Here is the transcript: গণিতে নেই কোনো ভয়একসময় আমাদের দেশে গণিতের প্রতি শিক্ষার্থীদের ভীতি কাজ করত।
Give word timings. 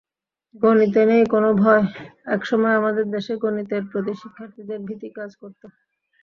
গণিতে 0.55 1.01
নেই 1.09 1.23
কোনো 1.33 1.49
ভয়একসময় 1.59 2.75
আমাদের 2.79 3.05
দেশে 3.15 3.33
গণিতের 3.43 3.83
প্রতি 3.91 4.13
শিক্ষার্থীদের 4.21 4.79
ভীতি 4.87 5.09
কাজ 5.17 5.31
করত। 5.41 5.61